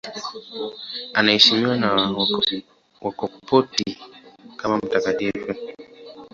[1.13, 1.89] Anaheshimiwa na
[3.01, 3.97] Wakopti
[4.55, 5.53] kama mtakatifu.